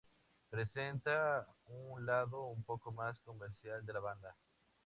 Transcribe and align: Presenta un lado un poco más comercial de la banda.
Presenta 0.49 1.45
un 1.67 2.03
lado 2.07 2.45
un 2.47 2.63
poco 2.63 2.91
más 2.91 3.19
comercial 3.19 3.85
de 3.85 3.93
la 3.93 3.99
banda. 3.99 4.35